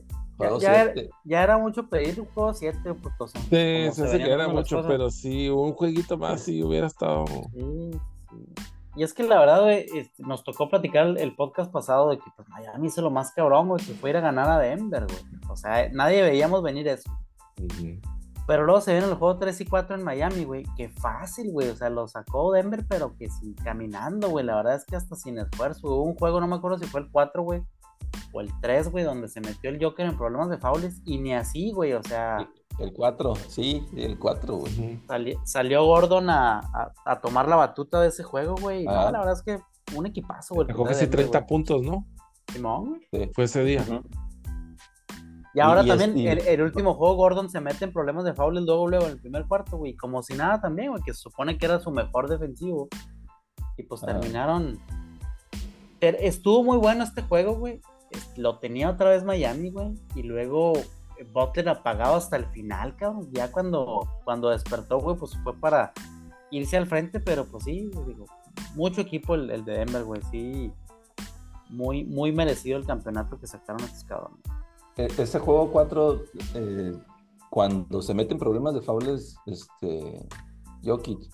[0.61, 4.83] ya, era, ya, era, mucho pedir un juego 7 pues, Sí, sí, que era mucho,
[4.87, 7.25] pero sí, un jueguito más si hubiera estado.
[7.27, 7.91] Sí,
[8.31, 8.65] sí.
[8.97, 12.49] Y es que la verdad, este, nos tocó platicar el, podcast pasado de que pues,
[12.49, 15.19] Miami hizo lo más cabrón, güey, que fue ir a ganar a Denver, güey.
[15.49, 17.11] O sea, nadie veíamos venir eso.
[18.47, 20.65] Pero luego se viene el juego 3 y 4 en Miami, güey.
[20.77, 21.71] Qué fácil, güey.
[21.71, 24.45] O sea, lo sacó Denver, pero que sí, caminando, güey.
[24.45, 25.89] La verdad es que hasta sin esfuerzo.
[25.89, 27.63] Hubo un juego, no me acuerdo si fue el 4, güey.
[28.33, 31.01] O el 3, güey, donde se metió el Joker en problemas de faules.
[31.05, 31.93] Y ni así, güey.
[31.93, 32.49] O sea.
[32.79, 35.01] El 4, sí, el 4, güey.
[35.45, 36.61] salió Gordon a,
[37.05, 38.85] a, tomar la batuta de ese juego, güey.
[38.85, 39.13] No, ah.
[39.13, 39.59] la verdad es que
[39.97, 40.67] un equipazo, güey.
[40.67, 42.07] Mejor que sí 30 puntos, ¿no?
[42.53, 43.01] Simón,
[43.33, 43.85] Fue ese día.
[45.55, 49.07] Y ahora también, el, último juego, Gordon se mete en problemas de foul luego, luego
[49.07, 49.95] en el primer cuarto, güey.
[49.95, 52.89] Como si nada también, güey, que se supone que era su mejor defensivo.
[53.77, 54.81] Y pues terminaron.
[56.01, 57.81] Estuvo muy bueno este juego, güey.
[58.37, 59.95] Lo tenía otra vez Miami, güey.
[60.15, 60.75] Y luego
[61.33, 63.29] Butler apagado hasta el final, cabrón.
[63.33, 65.93] Ya cuando, cuando despertó, güey, pues fue para
[66.51, 68.27] irse al frente, pero pues sí, digo,
[68.75, 70.21] mucho equipo el, el de Denver, güey.
[70.31, 70.73] Sí,
[71.71, 74.41] muy, muy merecido el campeonato que sacaron estos cabrones.
[74.97, 76.23] E, ese juego 4,
[76.55, 76.97] eh,
[77.51, 80.27] cuando se meten problemas de faules, este,
[80.85, 81.31] Jokic,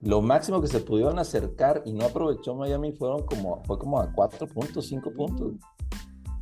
[0.00, 4.10] lo máximo que se pudieron acercar y no aprovechó Miami fueron como, fue como a
[4.12, 5.52] 4 puntos, 5 puntos.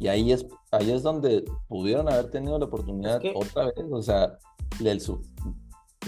[0.01, 3.84] Y ahí es, ahí es donde pudieron haber tenido la oportunidad otra vez.
[3.90, 4.32] O sea,
[4.80, 5.01] el,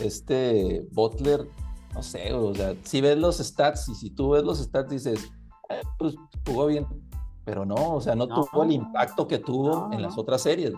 [0.03, 1.47] este Butler,
[1.95, 5.30] no sé, o sea, si ves los stats y si tú ves los stats dices,
[5.68, 6.14] eh, pues
[6.47, 6.86] jugó bien,
[7.45, 10.72] pero no, o sea, no, tuvo el impacto que tuvo en las otras series,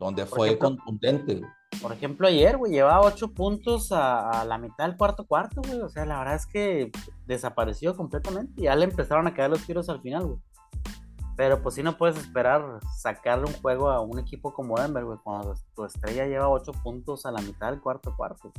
[0.00, 1.42] donde fue contundente.
[1.80, 5.80] Por ejemplo, ayer, güey, llevaba ocho puntos a, la mitad del cuarto cuarto, güey.
[5.80, 6.90] O sea, la verdad es que
[7.26, 8.62] desapareció completamente.
[8.62, 10.38] Ya le empezaron a caer los tiros al final, güey.
[11.36, 15.18] Pero pues sí no puedes esperar sacarle un juego a un equipo como Denver, güey,
[15.22, 18.52] cuando tu estrella lleva ocho puntos a la mitad del cuarto cuarto.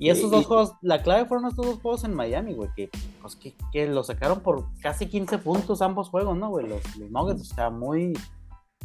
[0.00, 2.88] Y esos dos juegos, la clave fueron estos dos juegos en Miami, güey, que,
[3.20, 6.66] pues, que, que lo sacaron por casi 15 puntos ambos juegos, ¿no, güey?
[6.66, 8.14] Los, Nuggets, o sea, muy,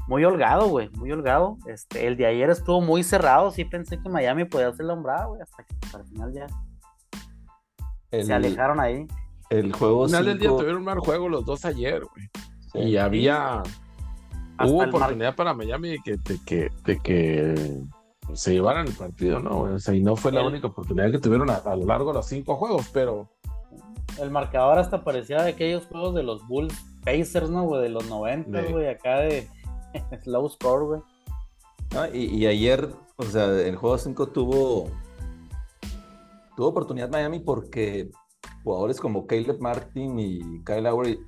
[0.09, 1.57] muy holgado, güey, muy holgado.
[1.67, 5.41] Este, el de ayer estuvo muy cerrado, sí pensé que Miami podía ser hombrado, güey,
[5.41, 6.47] hasta que al final ya
[8.11, 9.07] se alejaron ahí.
[9.49, 12.29] El juego Al final del día tuvieron un mal juego los dos ayer, güey.
[12.77, 13.63] Y había...
[14.63, 17.83] Hubo oportunidad para Miami de que, de que, de que
[18.33, 19.61] se llevaran el partido, ¿no?
[19.61, 22.25] O sea, y no fue la única oportunidad que tuvieron a, lo largo de los
[22.27, 23.29] cinco juegos, pero.
[24.19, 26.73] El marcador hasta parecía de aquellos juegos de los Bulls
[27.03, 27.83] Pacers, ¿no, güey?
[27.83, 29.49] De los 90, güey, acá de
[30.23, 31.01] slow score, güey.
[32.13, 34.89] y, ayer, o sea, el juego 5 tuvo.
[36.55, 38.09] Tuvo oportunidad Miami porque
[38.63, 41.19] jugadores como Caleb Martin y Kyle Lowry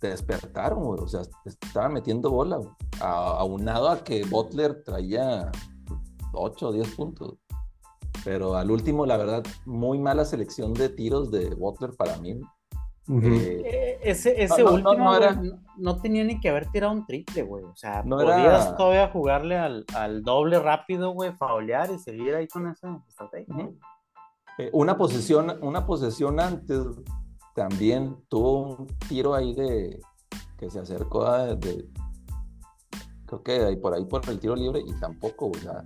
[0.00, 1.00] despertaron, güey.
[1.00, 2.60] O sea, estaban metiendo bola,
[3.00, 5.50] aunado a que Butler traía
[6.32, 7.38] 8 o 10 puntos.
[8.24, 12.40] Pero al último, la verdad, muy mala selección de tiros de Butler para mí.
[13.08, 15.12] Eh, eh, ese ese último
[15.76, 17.64] no, tenía ni que haber tirado un triple, güey.
[17.64, 22.68] O sea, no podías todavía jugarle al, doble rápido, güey, faulear y seguir ahí con
[22.68, 23.70] esa estrategia.
[24.58, 26.78] Eh, una posesión, una posesión antes
[27.54, 30.00] también tuvo un tiro ahí de
[30.58, 31.88] que se acercó a de,
[33.26, 35.84] creo que ahí por ahí por el tiro libre y tampoco, o sea,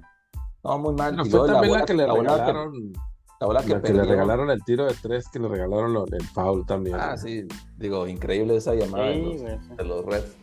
[0.67, 1.15] no, muy mal.
[1.17, 2.93] No, fue también la, que le regalaron.
[3.39, 6.97] La que, le regalaron el tiro de tres, que le regalaron el foul también.
[6.99, 7.47] Ah, sí.
[7.77, 10.37] Digo, increíble esa llamada de, los, Reds.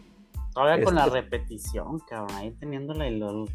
[0.53, 3.45] Todavía con la este repetición, cabrón, ahí teniéndola y lo...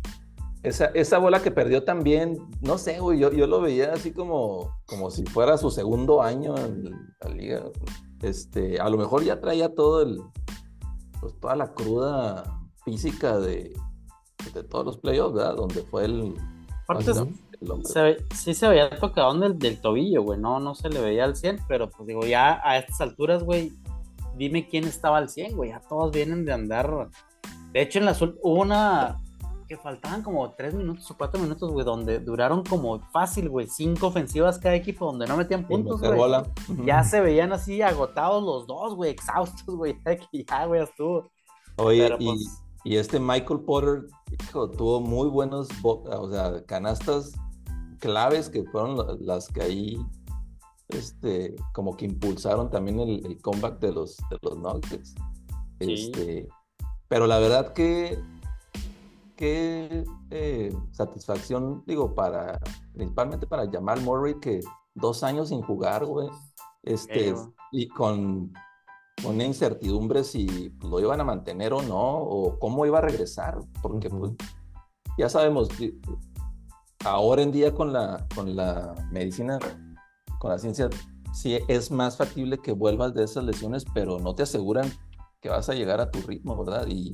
[0.63, 4.75] Esa, esa bola que perdió también, no sé, güey, yo, yo lo veía así como,
[4.87, 6.91] como si fuera su segundo año en
[7.21, 7.63] la liga.
[8.23, 10.21] Este, a lo mejor ya traía todo el,
[11.21, 13.73] pues toda la cruda física de,
[14.53, 15.55] de todos los playoffs, ¿verdad?
[15.55, 16.35] Donde fue el,
[16.89, 17.13] Aparte,
[18.35, 20.41] sí se había tocado del, del tobillo, güey.
[20.41, 23.75] No, no se le veía al 100, pero pues digo, ya a estas alturas, güey,
[24.37, 25.71] dime quién estaba al 100, güey.
[25.71, 27.11] Ya todos vienen de andar.
[27.73, 29.21] De hecho, en la hubo una
[29.69, 34.07] que faltaban como 3 minutos o 4 minutos, güey, donde duraron como fácil, güey, 5
[34.07, 36.19] ofensivas cada equipo, donde no metían puntos, güey.
[36.85, 39.97] Ya se veían así agotados los dos, güey, exhaustos, güey.
[40.33, 41.31] Ya, güey, estuvo.
[41.77, 44.07] Oye, y pues, y este Michael Potter
[44.53, 47.33] tuvo muy buenos o sea, canastas
[48.01, 49.99] claves que fueron las que ahí
[50.89, 55.15] este, como que impulsaron también el, comeback de los, de los Nuggets.
[55.81, 56.49] Este,
[57.09, 58.19] pero la verdad que
[59.39, 62.59] qué eh, satisfacción, digo, para
[62.93, 64.61] principalmente para Jamal Murray, que
[64.95, 66.29] dos años sin jugar, güey,
[66.83, 67.35] este,
[67.71, 68.53] y con
[69.25, 74.11] una incertidumbre si lo iban a mantener o no, o cómo iba a regresar, porque
[74.11, 74.33] pues,
[75.17, 75.69] ya sabemos,
[77.05, 79.61] ahora en día con la, con la medicina,
[80.41, 80.91] con la ciencia,
[81.33, 84.91] sí es más factible que vuelvas de esas lesiones, pero no te aseguran
[85.41, 86.89] que vas a llegar a tu ritmo, ¿verdad?
[86.89, 87.13] Y,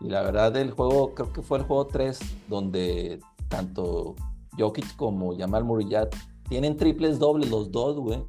[0.00, 2.18] y la verdad el juego, creo que fue el juego 3,
[2.48, 4.14] donde tanto
[4.58, 6.08] Jokic como Jamal Murray ya
[6.48, 8.22] tienen triples dobles los dos, güey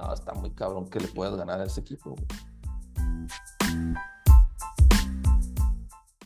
[0.00, 2.14] no, está muy cabrón que le puedas ganar a ese equipo.